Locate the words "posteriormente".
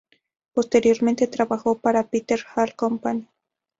0.55-1.27